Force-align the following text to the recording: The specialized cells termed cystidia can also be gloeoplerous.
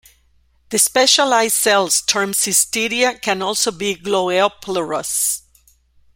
The 0.69 0.79
specialized 0.79 1.53
cells 1.53 2.01
termed 2.01 2.33
cystidia 2.33 3.21
can 3.21 3.43
also 3.43 3.69
be 3.69 3.93
gloeoplerous. 3.95 5.43